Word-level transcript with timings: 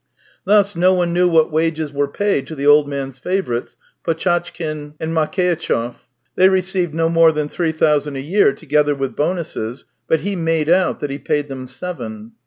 Thus, 0.45 0.75
no 0.75 0.95
one 0.95 1.13
knew 1.13 1.27
what 1.27 1.51
wages 1.51 1.93
were 1.93 2.07
paid 2.07 2.47
to 2.47 2.55
the 2.55 2.65
old 2.65 2.89
man's 2.89 3.19
favourites, 3.19 3.77
Potchatkin 4.03 4.95
and 4.99 5.13
Makeitchev. 5.13 5.93
They 6.35 6.49
received 6.49 6.95
no 6.95 7.07
more 7.07 7.31
than 7.31 7.47
three 7.47 7.71
thousand 7.71 8.15
a 8.15 8.19
year, 8.21 8.51
together 8.53 8.95
with 8.95 9.15
bonuses, 9.15 9.85
but 10.07 10.21
he 10.21 10.35
made 10.35 10.69
out 10.71 11.01
that 11.01 11.11
he 11.11 11.19
paid 11.19 11.49
them 11.49 11.67
seven. 11.67 12.31